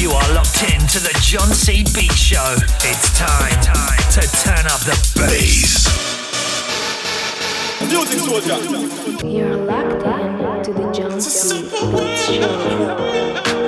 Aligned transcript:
You 0.00 0.12
are 0.12 0.32
locked 0.32 0.62
in 0.62 0.80
to 0.80 0.98
the 0.98 1.12
JonC 1.20 1.94
Beat 1.94 2.12
Show. 2.12 2.56
It's 2.80 3.18
time, 3.18 3.52
time 3.60 3.98
to 4.12 4.22
turn 4.40 4.64
up 4.64 4.80
the 4.80 4.96
bass. 5.14 5.84
You're 7.82 7.98
locked 7.98 8.14
in 8.14 8.20
to 10.62 10.72
the 10.72 10.84
JonC 10.94 11.68
Beat 11.92 12.18
Show. 13.44 13.59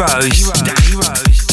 Danny 0.00 0.30
Rose. 0.94 1.46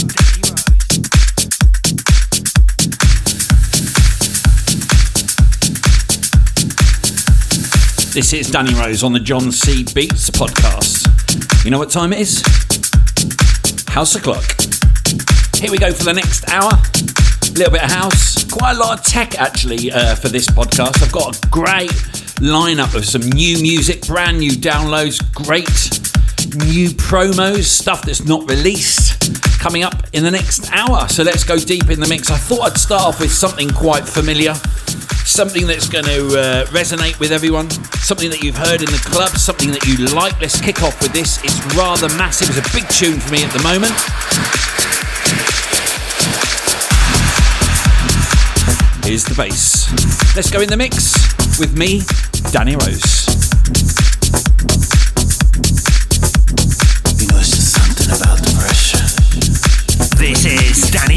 This 8.13 8.31
is 8.31 8.49
Danny 8.49 8.73
Rose 8.75 9.03
on 9.03 9.11
the 9.11 9.19
JonC 9.19 9.93
Beats 9.93 10.29
podcast. 10.29 11.65
You 11.65 11.71
know 11.71 11.77
what 11.77 11.89
time 11.89 12.13
it 12.13 12.19
is? 12.19 12.41
House 13.89 14.15
o'clock. 14.15 14.45
Here 15.57 15.69
we 15.69 15.77
go 15.77 15.91
for 15.91 16.05
the 16.05 16.13
next 16.13 16.47
hour. 16.47 16.71
A 16.71 17.51
little 17.51 17.73
bit 17.73 17.83
of 17.83 17.91
house, 17.91 18.45
quite 18.45 18.77
a 18.77 18.79
lot 18.79 18.97
of 18.97 19.05
tech 19.05 19.37
actually 19.37 19.91
uh, 19.91 20.15
for 20.15 20.29
this 20.29 20.47
podcast. 20.47 21.03
I've 21.03 21.11
got 21.11 21.35
a 21.35 21.49
great 21.49 21.91
lineup 22.39 22.95
of 22.95 23.03
some 23.03 23.23
new 23.23 23.61
music, 23.61 24.07
brand 24.07 24.39
new 24.39 24.51
downloads, 24.51 25.19
great 25.33 25.96
new 26.57 26.89
promos, 26.89 27.63
stuff 27.63 28.03
that's 28.03 28.25
not 28.25 28.49
released 28.49 29.59
coming 29.59 29.83
up 29.83 30.07
in 30.13 30.23
the 30.23 30.31
next 30.31 30.71
hour. 30.71 31.07
So 31.09 31.23
let's 31.23 31.43
go 31.43 31.57
deep 31.57 31.89
in 31.89 31.99
the 31.99 32.07
mix. 32.07 32.29
I 32.31 32.37
thought 32.37 32.61
I'd 32.61 32.77
start 32.77 33.03
off 33.03 33.19
with 33.19 33.31
something 33.31 33.69
quite 33.69 34.07
familiar, 34.07 34.53
something 35.25 35.67
that's 35.67 35.89
going 35.89 36.05
to 36.05 36.39
uh, 36.39 36.65
resonate 36.67 37.19
with 37.19 37.31
everyone, 37.31 37.69
something 37.99 38.29
that 38.29 38.43
you've 38.43 38.57
heard 38.57 38.81
in 38.81 38.87
the 38.87 39.01
club, 39.05 39.29
something 39.29 39.71
that 39.71 39.85
you 39.85 40.05
like. 40.15 40.39
Let's 40.39 40.61
kick 40.61 40.83
off 40.83 41.01
with 41.01 41.13
this. 41.13 41.43
It's 41.43 41.75
rather 41.75 42.07
massive, 42.17 42.49
it's 42.49 42.59
a 42.59 42.73
big 42.73 42.87
tune 42.89 43.19
for 43.19 43.31
me 43.31 43.43
at 43.43 43.51
the 43.51 43.63
moment. 43.63 43.93
Here's 49.05 49.23
the 49.23 49.35
bass. 49.35 49.87
Let's 50.35 50.51
go 50.51 50.61
in 50.61 50.69
the 50.69 50.77
mix 50.77 51.13
with 51.59 51.77
me, 51.77 52.01
Danny 52.51 52.75
Rose. 52.75 54.06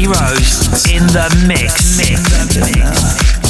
Danny 0.01 0.13
Rose 0.13 0.91
in 0.91 1.05
the 1.07 1.45
mix. 1.47 1.97
mix, 1.97 2.57
mix. 2.57 3.40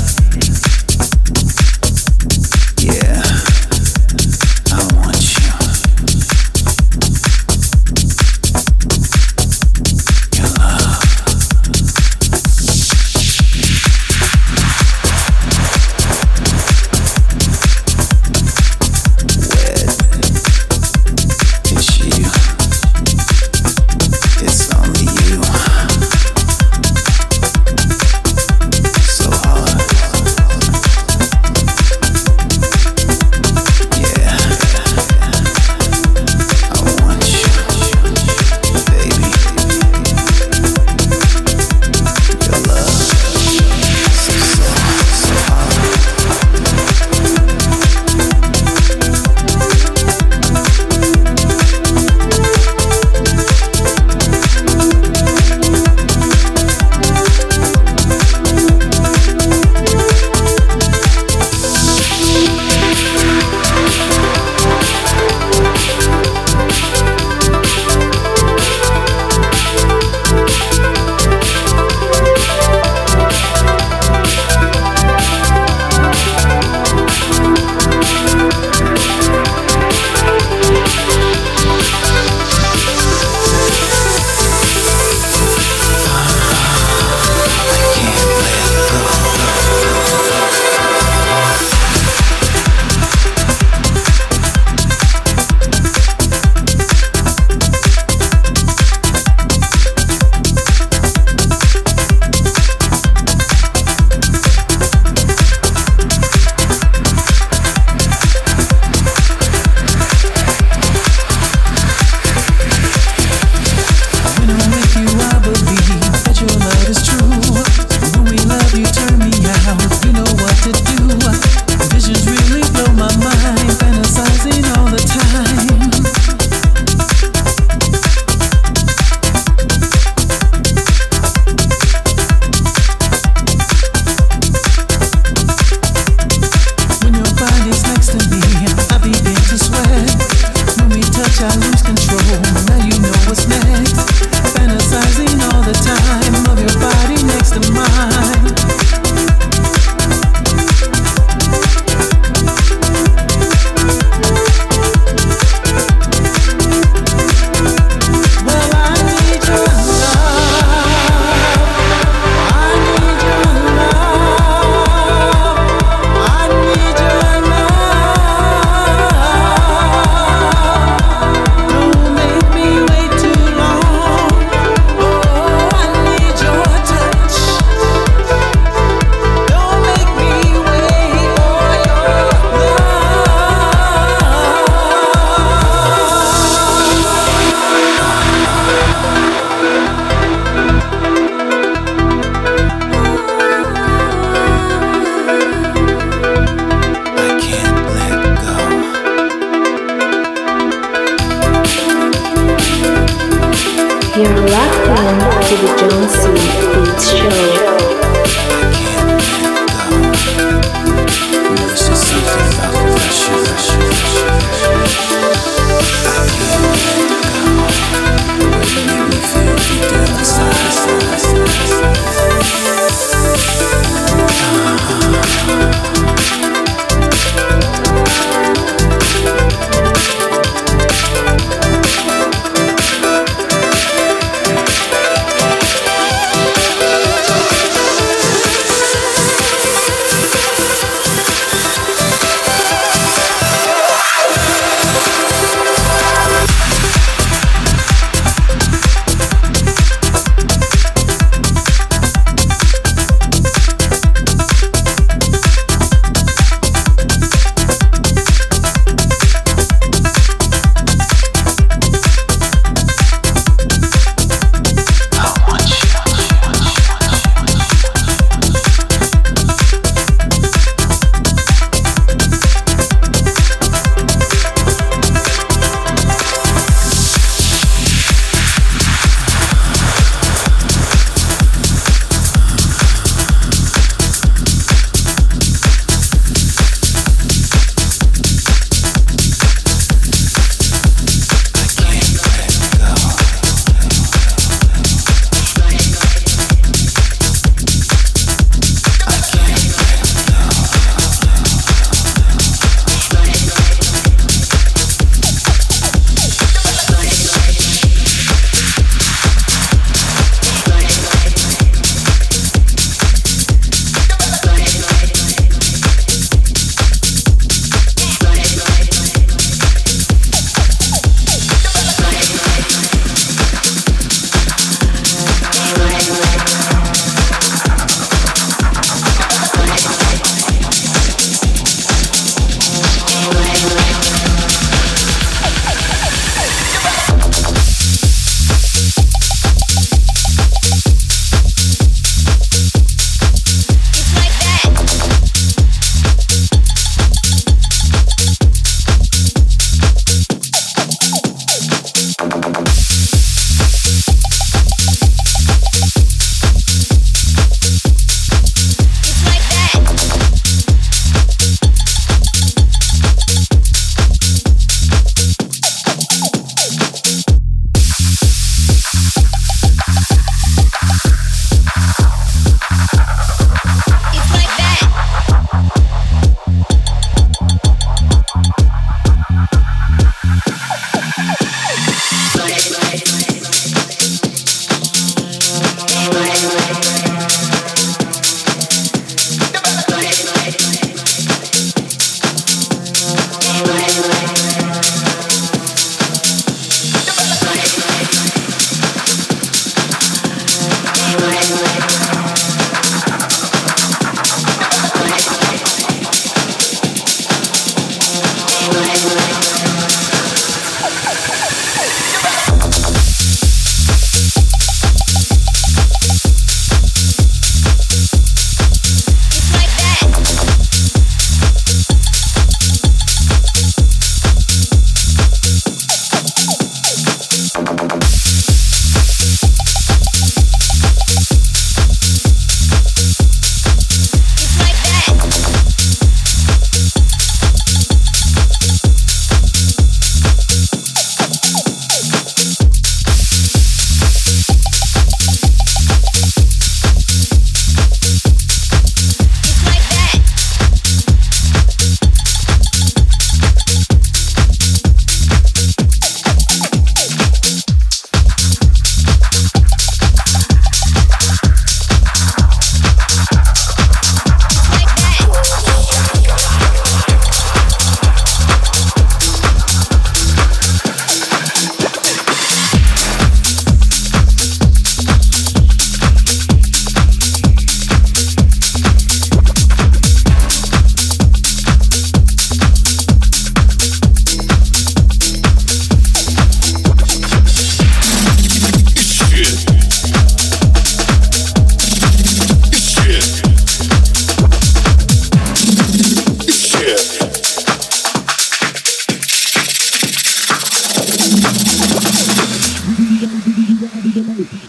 Till 504.52 504.60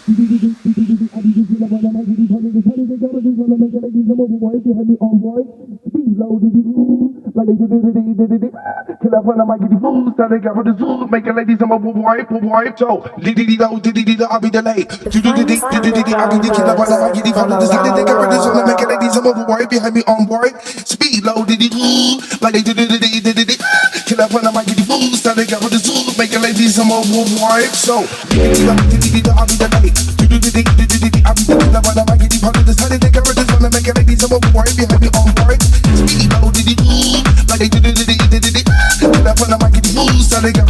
I 9.11 9.19
run 9.19 9.41
I 9.41 9.43
might 9.43 9.59
get 9.59 9.71
the 9.71 9.79
food, 9.83 10.13
then 10.15 10.31
I 10.31 10.37
got 10.39 10.55
for 10.55 10.63
the 10.63 10.71
zoo, 10.79 11.07
make 11.07 11.27
a 11.27 11.33
lady 11.33 11.57
some 11.59 11.67
more 11.67 11.79
wipe, 11.79 12.31
wipe, 12.31 12.79
so 12.79 13.03
diddy 13.19 13.57
do, 13.57 13.79
diddy 13.81 14.15
do, 14.15 14.23
I'll 14.23 14.39
be 14.39 14.49
delayed. 14.49 14.87
Diddy 14.87 15.31
diddy 15.33 15.59
diddy, 15.59 16.13
I'll 16.15 16.31
be 16.31 16.39
the 16.39 16.53
killer, 16.55 16.75
but 16.79 16.87
I 16.87 16.99
might 17.03 17.13
get 17.13 17.25
the 17.27 17.33
food, 17.35 17.51
then 17.51 17.59
I 17.59 18.03
got 18.07 18.23
for 18.23 18.31
the 18.31 18.39
zoo, 18.39 18.63
make 18.63 18.79
a 18.79 18.87
lady 18.87 19.09
some 19.11 19.23
more 19.25 19.45
wipe 19.45 19.69
behind 19.69 19.95
me 19.95 20.03
on 20.07 20.25
board. 20.25 20.55
Speed 20.63 21.23
low, 21.25 21.43
diddy 21.43 21.67
do, 21.67 22.21
like 22.39 22.53
they 22.53 22.61
did 22.61 22.79
it, 22.79 23.32
Kill 24.03 24.19
I 24.43 24.51
might 24.51 24.67
get 24.67 24.75
the 24.75 24.83
the 25.71 25.79
zoo, 25.79 25.95
it 26.35 26.43
like 26.43 26.59
these, 26.59 26.75
I'm 26.75 26.91
overboard. 26.91 27.71
So, 27.71 28.03
it, 28.35 28.99
did 28.99 29.15
it, 29.15 29.31
I'll 29.31 29.47
be 29.47 29.55
delayed. 29.55 29.95
Do 30.19 30.27
do 30.27 30.43
do 30.43 30.51
do 30.51 30.59
do 30.59 30.85
do 30.91 31.07
do, 31.07 31.19
I'll 31.23 31.31
be 31.31 31.47
the 31.47 31.79
I 32.11 32.15
get 32.19 32.27
the 32.27 32.39
they 32.99 32.99
I'm 35.07 35.31
you 36.19 36.51
did 36.51 36.67
it, 36.67 36.83
ooh, 36.83 37.23
like 37.47 37.63
they 37.63 37.71
did 37.71 37.87
it, 37.87 37.95
did 37.95 38.11
it, 38.11 38.43
did 38.43 38.59
it. 38.59 38.67
Kill 38.99 39.23
up 39.23 39.39
when 39.39 39.55
I 39.55 39.57
might 39.63 39.71
get 39.71 39.87
the 39.87 39.95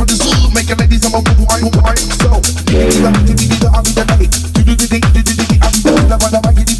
the 0.05 0.13
zoo, 0.13 0.53
make 0.53 0.69
it 0.69 0.77
like 0.77 0.93
these, 0.93 1.01
I'm 1.01 1.17
overboard, 1.17 1.57
overboard. 1.65 1.97
So, 2.21 2.37
it, 2.69 3.33
did 3.33 3.49
it, 3.49 3.65
I'll 3.65 3.81
be 3.81 3.97
delayed. 3.97 4.29
Do 4.53 4.61
do 4.61 4.77
do 4.77 4.85
do 4.85 5.09
do 5.09 5.21
do 5.25 5.33
do, 5.33 5.57
I'll 5.57 5.73
be 5.73 5.81
the 5.81 6.21
when 6.21 6.37
I 6.37 6.39
might 6.45 6.53
get 6.53 6.69
the 6.69 6.77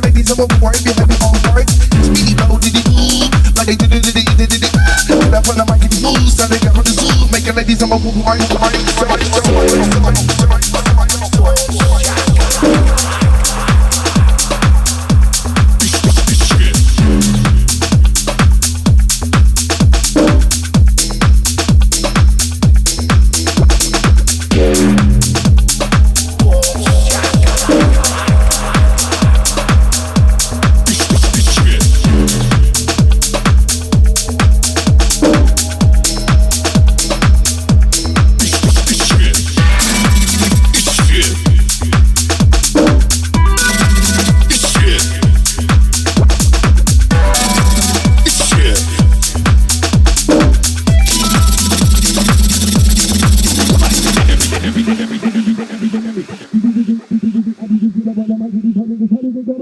they 0.00 0.16
I'm 0.32 0.40
overboard, 0.40 0.80
you 0.80 0.96
had 0.96 1.12
me 1.12 1.16
on 1.20 1.36
board. 1.44 1.68
Speed 2.08 2.40
low, 2.40 2.56
did 2.56 2.72
it, 2.72 2.88
ooh, 2.88 3.28
like 3.52 3.68
they 3.68 3.76
did 3.76 3.92
it, 3.92 4.00
did 4.00 4.13
Jamaican 7.44 7.56
ladies, 7.56 7.82
I'm 7.82 7.92
a 7.92 7.96
woo 7.96 8.10
woo, 8.10 8.22
I'm 8.24 8.40
a 8.40 8.44
woo 8.48 8.56
woo, 8.56 9.06
I'm 9.06 9.20
a 9.20 9.84
woo 9.84 9.90
woo. 9.90 9.93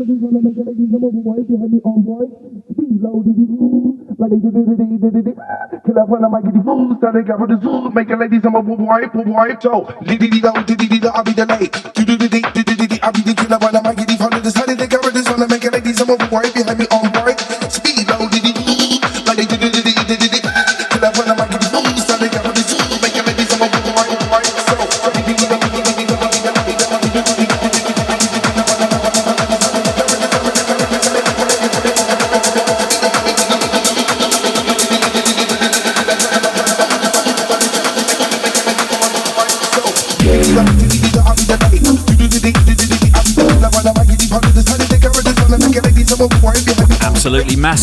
Zoo, 0.06 0.18
make 0.30 0.56
it 0.56 0.66
like 0.66 0.76
these, 0.76 0.92
I'm 0.94 1.04
overboard, 1.04 1.46
overboard. 1.84 2.28
Make 7.94 8.10
it 8.10 8.18
ladies, 8.18 8.44
a 8.44 8.50
wipe, 8.50 9.14
wipe, 9.14 9.62
so 9.62 9.86
diddy 10.04 10.28
diddy 10.28 10.40
do 10.40 10.62
diddy 10.64 10.88
diddy 10.88 11.08
I'll 11.08 11.24
be 11.24 11.32
delayed. 11.34 11.72
Do 11.94 12.04
do 12.04 12.16
diddy 12.16 12.40
diddy 12.54 12.74
diddy 12.76 13.00
I'll 13.02 13.12
be 13.12 13.22
the 13.22 13.34
killer 13.34 13.58
when 13.58 13.76
I 13.76 13.82
might 13.82 13.96
get 13.96 14.08
the 14.08 14.40
this 14.42 14.54
honey, 14.54 14.74
they 14.74 14.86
got 14.86 15.02
this 15.12 15.28
wanna 15.28 15.48
make 15.48 15.64
it 15.64 15.72
ladies, 15.72 16.00
a 16.00 16.04
wipe, 16.04 16.54
you 16.54 16.64
had 16.64 16.78
me 16.78 16.86
on 16.90 17.01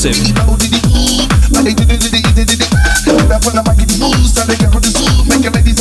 massive. 0.04 0.36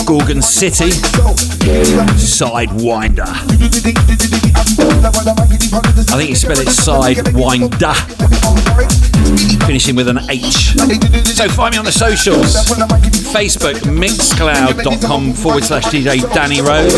Gorgon 0.07 0.43
City, 0.43 0.91
Sidewindah. 2.19 3.29
I 6.11 6.17
think 6.17 6.31
you 6.31 6.37
spell 6.37 6.59
it 6.59 6.69
Sidewindah, 6.69 7.95
finishing 9.67 9.95
with 9.95 10.09
an 10.09 10.19
H. 10.31 10.75
So 11.37 11.49
find 11.49 11.75
me 11.75 11.79
on 11.79 11.85
the 11.85 11.93
socials 11.93 12.57
Facebook, 13.33 13.75
mixcloud.com 13.83 15.35
forward 15.35 15.65
slash 15.65 15.85
DJ 15.85 16.33
Danny 16.33 16.61
Rose. 16.61 16.95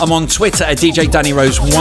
I'm 0.00 0.12
on 0.12 0.26
Twitter 0.26 0.64
at 0.64 0.78
DJ 0.78 1.10
Danny 1.10 1.32
Rose 1.32 1.60
1. 1.60 1.72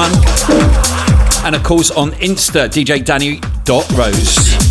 And 1.46 1.56
of 1.56 1.64
course 1.64 1.92
on 1.92 2.12
Insta, 2.14 2.68
DJ 2.68 3.04
Danny.rose. 3.04 4.63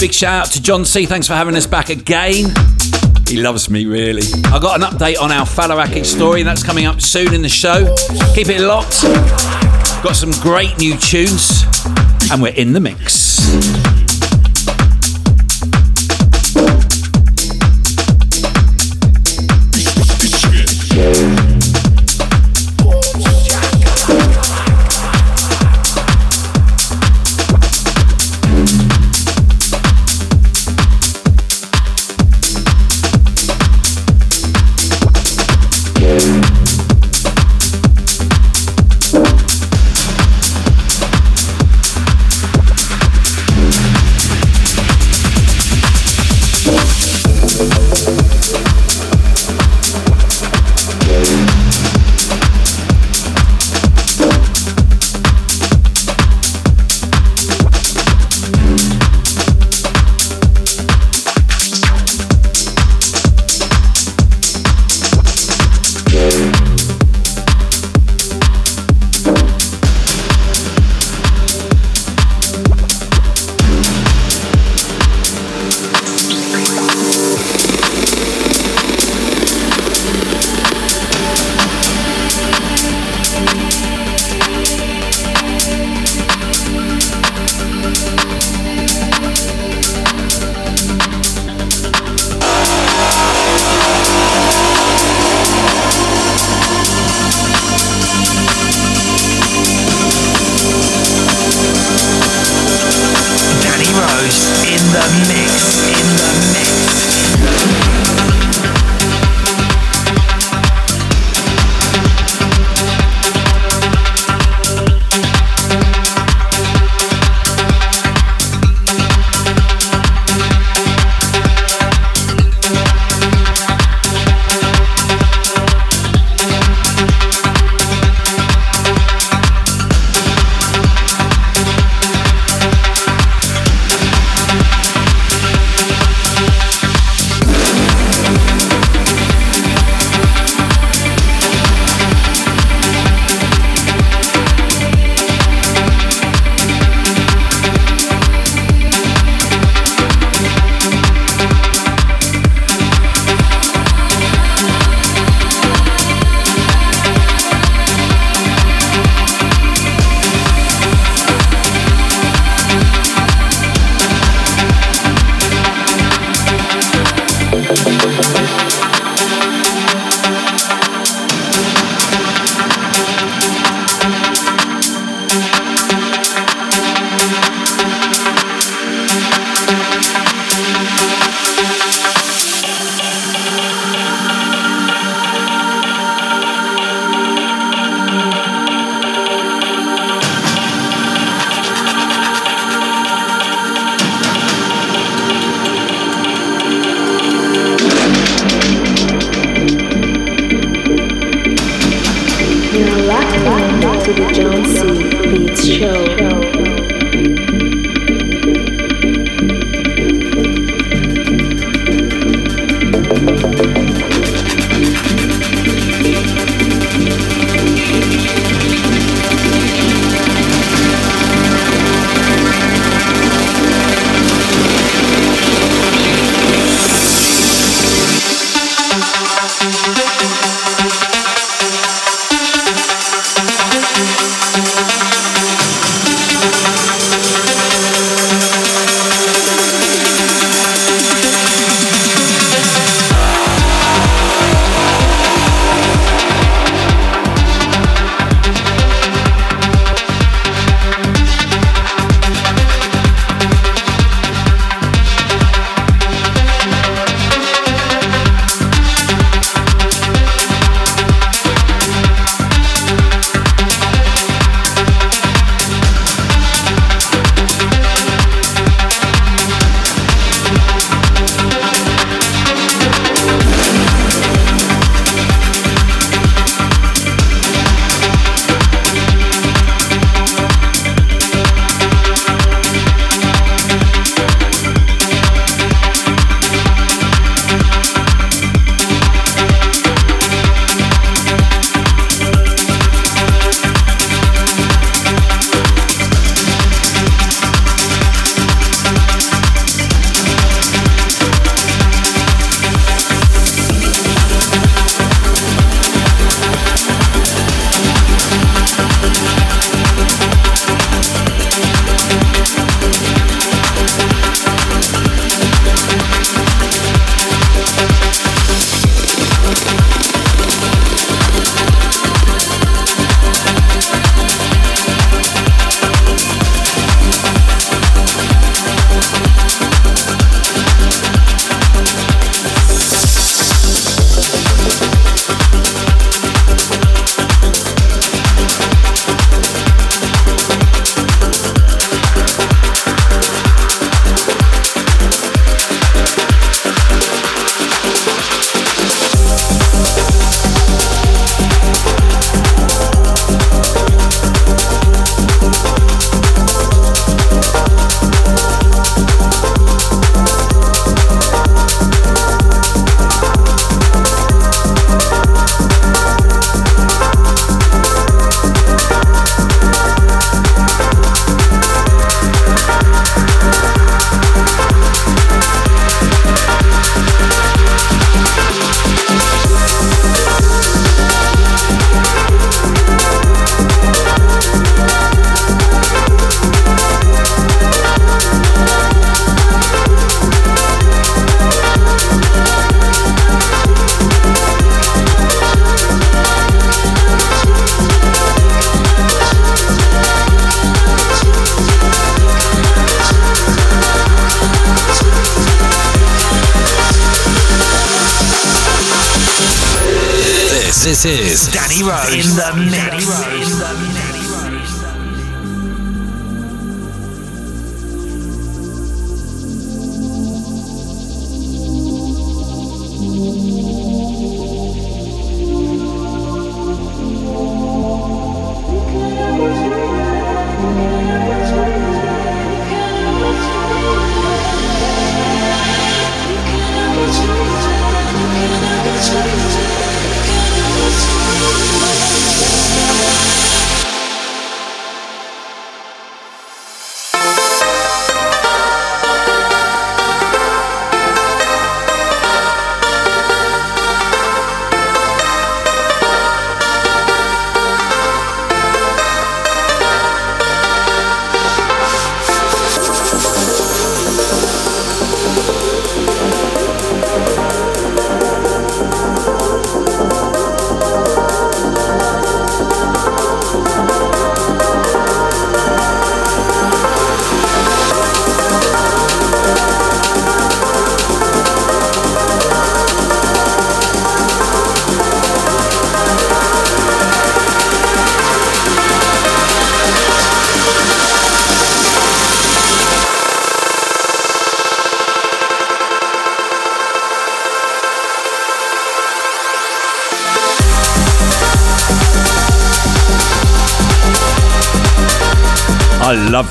Big 0.00 0.12
shout 0.12 0.46
out 0.46 0.52
to 0.52 0.60
JonC 0.60 1.06
Thanks 1.06 1.26
for 1.26 1.34
having 1.34 1.54
us 1.54 1.66
back 1.66 1.88
again. 1.88 2.52
He 3.28 3.40
loves 3.40 3.70
me, 3.70 3.86
really. 3.86 4.22
I 4.46 4.58
got 4.58 4.78
an 4.78 4.82
update 4.82 5.18
on 5.18 5.32
our 5.32 5.46
Faliraki 5.46 6.04
story, 6.04 6.42
that's 6.42 6.62
coming 6.62 6.84
up 6.84 7.00
soon 7.00 7.32
in 7.32 7.40
the 7.40 7.48
show. 7.48 7.94
Keep 8.34 8.48
it 8.48 8.60
locked. 8.60 9.02
Got 10.02 10.16
some 10.16 10.32
great 10.42 10.76
new 10.76 10.98
tunes, 10.98 11.62
and 12.30 12.42
we're 12.42 12.52
in 12.54 12.72
the 12.74 12.80
mix. 12.80 13.01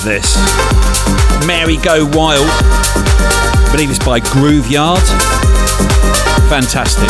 Love 0.02 0.08
this. 0.08 1.46
Mary 1.46 1.78
Go 1.78 2.06
Wild. 2.18 2.48
I 2.50 3.70
believe 3.72 3.92
it's 3.92 4.04
by 4.04 4.20
Grooveyard. 4.20 5.06
Fantastic. 6.50 7.10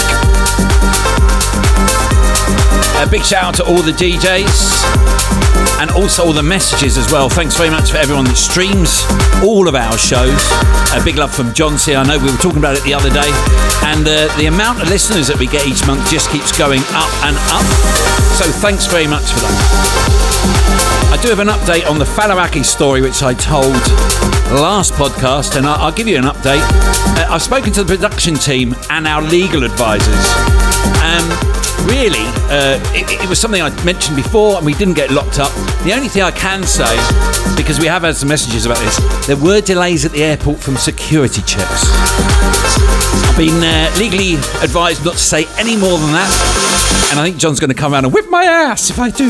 A 3.00 3.10
big 3.10 3.24
shout 3.24 3.44
out 3.44 3.56
to 3.56 3.64
all 3.64 3.82
the 3.82 3.94
DJs 3.94 4.84
and 5.80 5.90
also 5.92 6.26
all 6.26 6.34
the 6.34 6.44
messages 6.44 6.98
as 6.98 7.10
well. 7.14 7.30
Thanks 7.30 7.56
very 7.56 7.70
much 7.70 7.92
for 7.92 7.98
everyone 7.98 8.26
that 8.26 8.36
streams 8.36 9.06
all 9.42 9.70
of 9.70 9.76
our 9.76 9.98
shows. 9.98 10.44
A 10.92 11.02
big 11.02 11.16
love 11.16 11.34
from 11.34 11.52
JonC 11.52 11.96
I 11.96 12.04
know 12.04 12.20
we 12.20 12.30
were 12.30 12.44
talking 12.44 12.60
about 12.60 12.76
it 12.76 12.84
the 12.84 12.94
other 12.94 13.10
day, 13.10 13.32
and 13.88 14.04
uh, 14.06 14.28
the 14.36 14.48
amount 14.48 14.82
of 14.82 14.90
listeners 14.90 15.28
that 15.28 15.40
we 15.40 15.48
get 15.48 15.66
each 15.66 15.88
month 15.88 16.10
just 16.10 16.30
keeps 16.30 16.52
going 16.58 16.82
up 16.92 17.12
and 17.24 17.38
up. 17.56 17.68
So 18.36 18.52
thanks 18.60 18.86
very 18.86 19.08
much 19.08 19.32
for 19.32 19.40
that. 19.40 20.31
I 21.12 21.20
do 21.22 21.30
have 21.30 21.40
an 21.40 21.50
update 21.50 21.88
on 21.90 22.00
the 22.00 22.06
Faliraki 22.06 22.64
story, 22.64 23.02
which 23.02 23.22
I 23.22 23.34
told 23.34 23.74
last 24.60 24.94
podcast, 24.94 25.58
and 25.58 25.66
I'll, 25.68 25.88
I'll 25.88 25.92
give 25.92 26.08
you 26.08 26.18
an 26.18 26.24
update. 26.24 26.62
Uh, 27.18 27.28
I've 27.30 27.42
spoken 27.42 27.72
to 27.74 27.84
the 27.84 27.96
production 27.96 28.36
team 28.36 28.74
and 28.90 29.06
our 29.06 29.22
legal 29.22 29.64
advisors. 29.64 30.26
Um, 31.04 31.28
really, 31.86 32.26
uh, 32.50 32.80
it, 32.96 33.22
it 33.22 33.30
was 33.30 33.40
something 33.40 33.62
I 33.62 33.70
mentioned 33.84 34.16
before, 34.16 34.56
and 34.58 34.66
we 34.66 34.74
didn't 34.74 34.96
get 34.96 35.12
locked 35.12 35.40
up. 35.40 35.52
The 35.84 35.94
only 35.94 36.08
thing 36.08 36.24
I 36.24 36.32
can 36.32 36.64
say, 36.64 36.96
because 37.56 37.80
we 37.80 37.88
have 37.88 38.04
had 38.04 38.16
some 38.16 38.30
messages 38.30 38.66
about 38.66 38.80
this, 38.80 39.28
there 39.28 39.38
were 39.38 39.62
delays 39.62 40.06
at 40.06 40.12
the 40.12 40.24
airport 40.24 40.60
from 40.60 40.78
security 40.78 41.42
checks. 41.44 42.91
I've 43.14 43.38
been 43.38 43.64
uh, 43.64 43.94
legally 43.98 44.36
advised 44.62 45.06
not 45.06 45.14
to 45.14 45.20
say 45.20 45.46
any 45.58 45.76
more 45.76 45.98
than 45.98 46.12
that, 46.12 47.10
and 47.12 47.20
I 47.20 47.24
think 47.24 47.38
John's 47.38 47.60
going 47.60 47.70
to 47.70 47.76
come 47.76 47.94
around 47.94 48.06
and 48.06 48.14
whip 48.14 48.30
my 48.30 48.44
ass 48.44 48.90
if 48.90 49.00
I 49.00 49.10
do. 49.10 49.30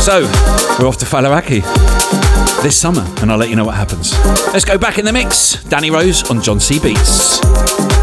So, 0.00 0.22
we're 0.78 0.88
off 0.88 0.96
to 0.98 1.04
Faliraki 1.06 1.62
this 2.62 2.76
summer, 2.78 3.04
and 3.20 3.30
I'll 3.30 3.38
let 3.38 3.48
you 3.50 3.56
know 3.56 3.64
what 3.64 3.74
happens. 3.74 4.12
Let's 4.52 4.64
go 4.64 4.78
back 4.78 4.98
in 4.98 5.04
the 5.04 5.12
mix. 5.12 5.62
Danny 5.64 5.90
Rose 5.90 6.28
on 6.30 6.38
JonC 6.38 6.82
Beats. 6.82 7.99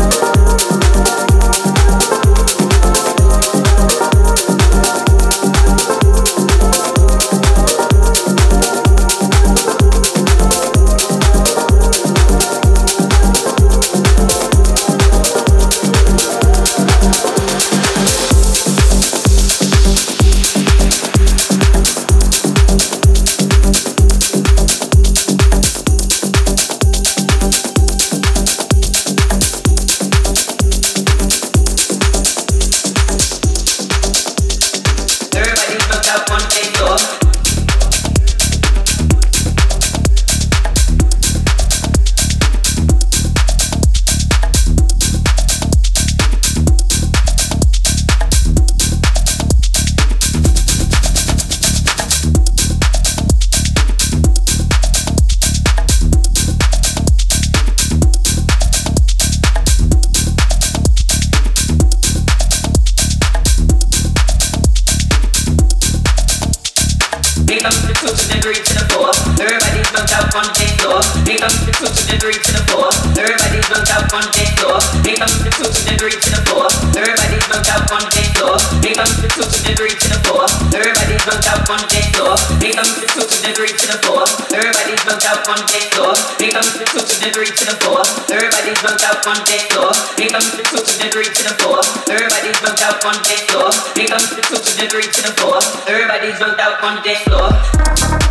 Floor. 97.27 98.26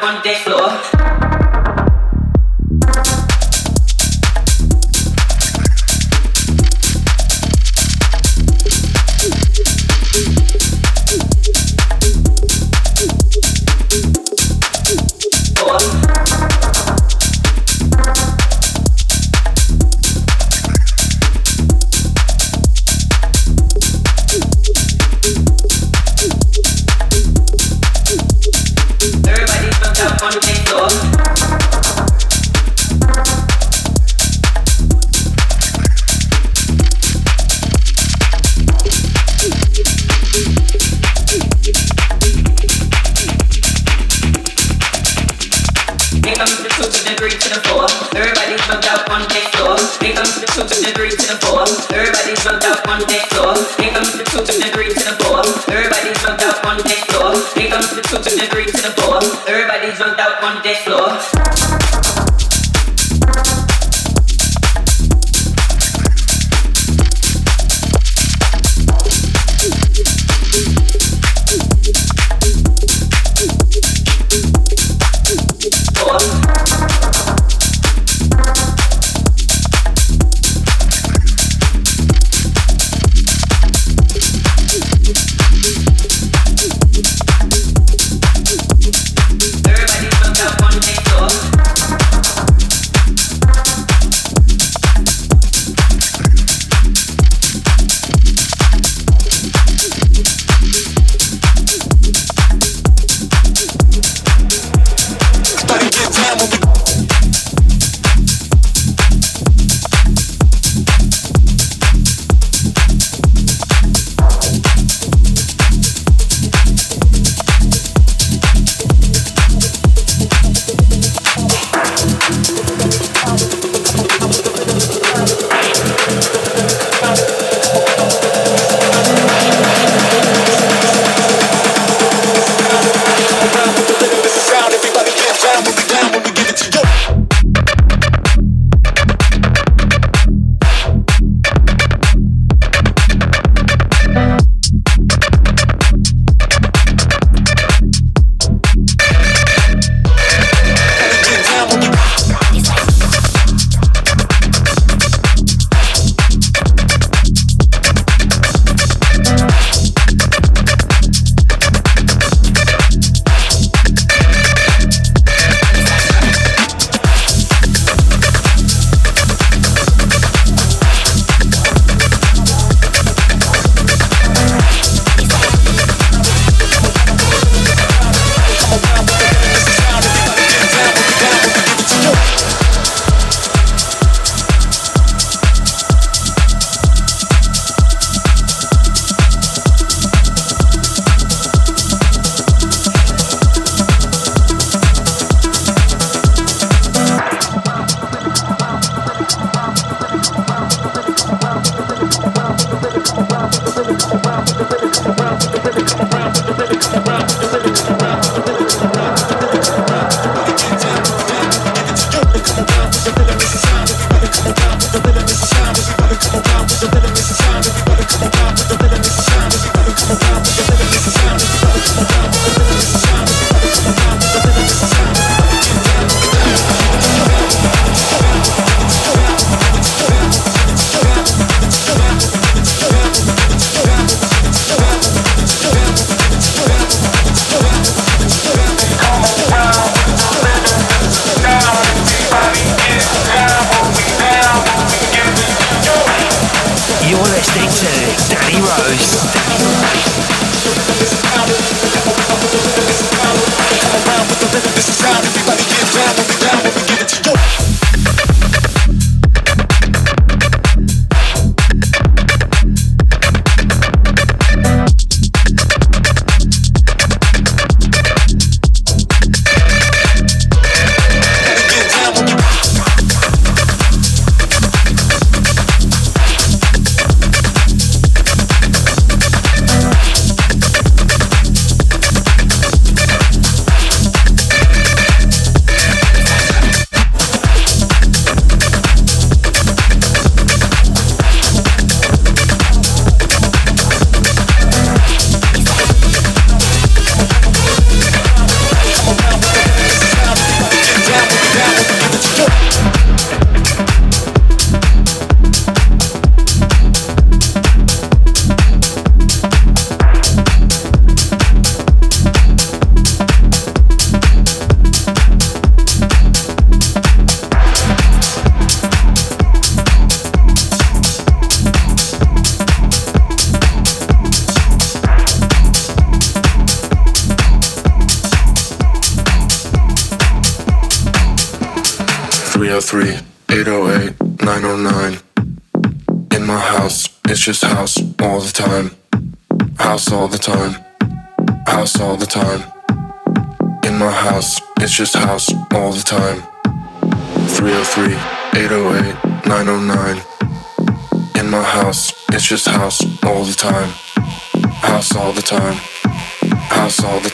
contexto. 0.00 0.57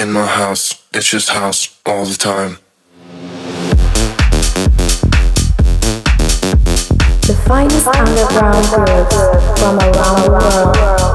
In 0.00 0.12
my 0.12 0.26
house, 0.26 0.82
it's 0.92 1.08
just 1.08 1.30
house 1.30 1.80
all 1.86 2.04
the 2.04 2.16
time. 2.16 2.58
The 7.26 7.34
finest 7.46 7.86
underground 7.86 8.66
groups 8.68 9.16
from 9.60 9.78
around 9.78 10.22
the 10.24 10.30
world. 10.30 11.13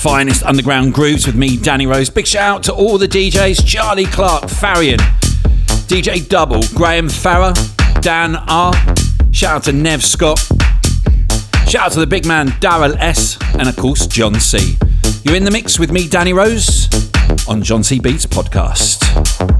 Finest 0.00 0.42
underground 0.44 0.94
grooves 0.94 1.26
with 1.26 1.36
me, 1.36 1.58
Danny 1.58 1.86
Rose. 1.86 2.08
Big 2.08 2.26
shout 2.26 2.56
out 2.56 2.62
to 2.62 2.72
all 2.72 2.96
the 2.96 3.06
DJs 3.06 3.66
Charlie 3.66 4.06
Clark, 4.06 4.44
Farian, 4.44 4.96
DJ 5.88 6.26
Double, 6.26 6.62
Graham 6.74 7.06
Farrer, 7.06 7.52
Dan 8.00 8.36
R. 8.48 8.72
Shout 9.30 9.56
out 9.56 9.64
to 9.64 9.72
Nev 9.72 10.02
Scott. 10.02 10.38
Shout 11.68 11.86
out 11.86 11.92
to 11.92 12.00
the 12.00 12.06
big 12.08 12.24
man 12.24 12.48
Daryl 12.48 12.96
S. 12.98 13.36
And 13.58 13.68
of 13.68 13.76
course, 13.76 14.06
JonC. 14.06 15.22
You're 15.22 15.36
in 15.36 15.44
the 15.44 15.50
mix 15.50 15.78
with 15.78 15.92
me, 15.92 16.08
Danny 16.08 16.32
Rose, 16.32 16.86
on 17.46 17.62
JonC. 17.62 18.02
Beats 18.02 18.24
podcast. 18.24 19.59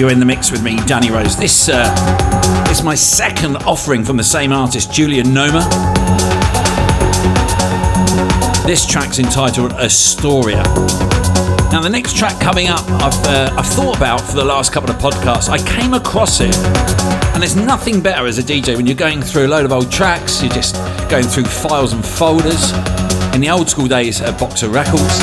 You're 0.00 0.10
in 0.10 0.18
the 0.18 0.24
mix 0.24 0.50
with 0.50 0.62
me, 0.62 0.78
Danny 0.86 1.10
Rose. 1.10 1.36
This 1.36 1.68
uh, 1.68 2.68
is 2.70 2.82
my 2.82 2.94
second 2.94 3.56
offering 3.66 4.02
from 4.02 4.16
the 4.16 4.24
same 4.24 4.50
artist, 4.50 4.90
Julien 4.90 5.34
Noma. 5.34 5.60
This 8.64 8.86
track's 8.86 9.18
entitled 9.18 9.72
Astoria. 9.72 10.62
Now, 11.70 11.82
the 11.82 11.90
next 11.90 12.16
track 12.16 12.40
coming 12.40 12.68
up, 12.68 12.80
I've, 12.88 13.26
uh, 13.26 13.54
I've 13.58 13.66
thought 13.66 13.98
about 13.98 14.22
for 14.22 14.36
the 14.36 14.44
last 14.44 14.72
couple 14.72 14.88
of 14.88 14.96
podcasts. 14.96 15.50
I 15.50 15.58
came 15.58 15.92
across 15.92 16.40
it, 16.40 16.56
and 17.34 17.42
there's 17.42 17.56
nothing 17.56 18.00
better 18.00 18.26
as 18.26 18.38
a 18.38 18.42
DJ 18.42 18.76
when 18.76 18.86
you're 18.86 18.96
going 18.96 19.20
through 19.20 19.48
a 19.48 19.48
load 19.48 19.66
of 19.66 19.72
old 19.72 19.92
tracks, 19.92 20.42
you're 20.42 20.50
just 20.50 20.76
going 21.10 21.26
through 21.26 21.44
files 21.44 21.92
and 21.92 22.02
folders. 22.02 22.72
In 23.34 23.42
the 23.42 23.50
old 23.50 23.68
school 23.68 23.86
days, 23.86 24.22
a 24.22 24.32
box 24.32 24.62
of 24.62 24.72
records, 24.72 25.20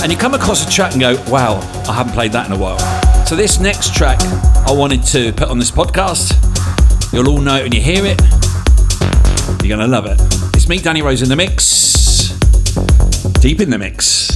and 0.00 0.12
you 0.12 0.16
come 0.16 0.34
across 0.34 0.64
a 0.64 0.70
track 0.70 0.92
and 0.92 1.00
go, 1.00 1.16
wow, 1.28 1.56
I 1.88 1.92
haven't 1.92 2.12
played 2.12 2.30
that 2.30 2.46
in 2.46 2.52
a 2.52 2.56
while. 2.56 2.95
So, 3.26 3.34
this 3.34 3.58
next 3.58 3.92
track 3.92 4.20
I 4.22 4.72
wanted 4.72 5.02
to 5.06 5.32
put 5.32 5.48
on 5.48 5.58
this 5.58 5.72
podcast, 5.72 6.32
you'll 7.12 7.28
all 7.28 7.40
know 7.40 7.56
it 7.56 7.64
when 7.64 7.72
you 7.72 7.80
hear 7.80 8.06
it. 8.06 8.20
You're 9.64 9.76
going 9.76 9.80
to 9.80 9.88
love 9.88 10.06
it. 10.06 10.16
It's 10.54 10.68
me, 10.68 10.78
Danny 10.78 11.02
Rose, 11.02 11.22
in 11.22 11.28
the 11.28 11.34
mix. 11.34 12.28
Deep 13.40 13.60
in 13.60 13.70
the 13.70 13.78
mix. 13.78 14.35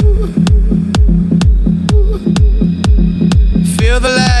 Feel 4.01 4.09
the 4.09 4.40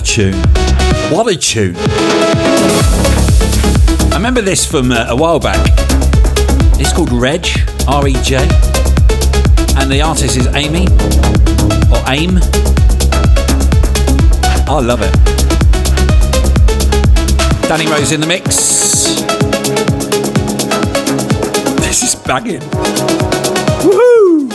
A 0.00 0.02
tune. 0.02 0.32
What 1.12 1.28
a 1.28 1.36
tune. 1.36 1.76
I 4.10 4.14
remember 4.14 4.40
this 4.40 4.64
from 4.64 4.92
uh, 4.92 5.04
a 5.10 5.14
while 5.14 5.38
back. 5.38 5.58
It's 6.80 6.90
called 6.90 7.10
Rej, 7.10 7.60
R 7.86 8.08
E 8.08 8.14
J. 8.22 8.38
And 9.78 9.90
the 9.90 10.00
artist 10.00 10.38
is 10.38 10.46
Amy, 10.54 10.86
or 11.92 12.02
AIM. 12.08 12.38
I 14.66 14.80
love 14.80 15.02
it. 15.02 15.12
Danny 17.68 17.86
Rose 17.86 18.12
in 18.12 18.22
the 18.22 18.26
mix. 18.26 18.56
This 21.82 22.02
is 22.04 22.14
banging. 22.14 22.62
Woohoo! 23.82 24.48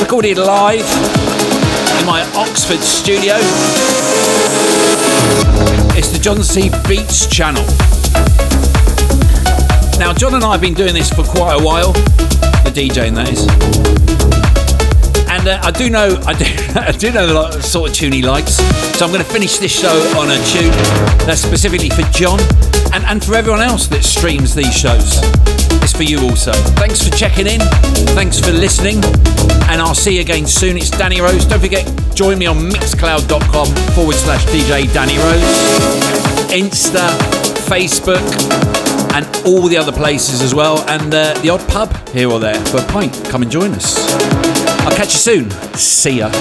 Recorded 0.00 0.38
live 0.38 1.45
my 2.06 2.22
Oxford 2.36 2.78
studio. 2.78 3.34
It's 5.98 6.10
the 6.10 6.18
JonC. 6.22 6.70
Beats 6.88 7.26
channel. 7.26 7.64
Now, 9.98 10.12
John 10.12 10.34
and 10.34 10.44
I 10.44 10.52
have 10.52 10.60
been 10.60 10.74
doing 10.74 10.94
this 10.94 11.10
for 11.10 11.24
quite 11.24 11.60
a 11.60 11.64
while, 11.64 11.92
the 12.62 12.70
DJing 12.72 13.16
that 13.16 13.28
is. 13.28 13.42
And 15.28 15.48
uh, 15.48 15.60
I 15.64 15.72
do 15.72 15.90
know, 15.90 16.22
I 16.26 16.34
do, 16.34 16.44
I 16.78 16.92
do 16.92 17.10
know 17.10 17.26
the 17.26 17.60
sort 17.60 17.90
of 17.90 17.96
tune 17.96 18.12
he 18.12 18.22
likes. 18.22 18.54
So 18.96 19.04
I'm 19.04 19.10
going 19.10 19.24
to 19.24 19.30
finish 19.30 19.58
this 19.58 19.76
show 19.76 19.96
on 20.16 20.30
a 20.30 20.38
tune 20.46 20.70
that's 21.26 21.40
specifically 21.40 21.90
for 21.90 22.02
John 22.12 22.38
and, 22.94 23.04
and 23.04 23.24
for 23.24 23.34
everyone 23.34 23.62
else 23.62 23.88
that 23.88 24.04
streams 24.04 24.54
these 24.54 24.72
shows. 24.72 25.55
It's 25.86 25.94
for 25.94 26.02
you 26.02 26.18
also. 26.18 26.50
Thanks 26.74 27.00
for 27.00 27.16
checking 27.16 27.46
in. 27.46 27.60
Thanks 28.16 28.40
for 28.40 28.50
listening. 28.50 28.96
And 29.70 29.80
I'll 29.80 29.94
see 29.94 30.16
you 30.16 30.20
again 30.20 30.44
soon. 30.44 30.76
It's 30.76 30.90
Danny 30.90 31.20
Rose. 31.20 31.44
Don't 31.44 31.60
forget, 31.60 31.86
join 32.12 32.40
me 32.40 32.46
on 32.46 32.56
mixcloud.com 32.56 33.68
forward 33.94 34.16
slash 34.16 34.44
DJ 34.46 34.92
Danny 34.92 35.16
Rose. 35.16 35.40
Insta, 36.50 37.06
Facebook, 37.68 38.18
and 39.14 39.24
all 39.46 39.68
the 39.68 39.76
other 39.76 39.92
places 39.92 40.42
as 40.42 40.56
well. 40.56 40.80
And 40.88 41.14
uh, 41.14 41.40
the 41.42 41.50
odd 41.50 41.64
pub 41.68 41.96
here 42.08 42.30
or 42.30 42.40
there 42.40 42.60
for 42.66 42.78
a 42.78 42.86
pint. 42.88 43.24
Come 43.26 43.42
and 43.42 43.50
join 43.50 43.70
us. 43.70 43.96
I'll 44.80 44.96
catch 44.96 45.12
you 45.12 45.20
soon. 45.20 45.50
See 45.76 46.18
ya. 46.18 46.32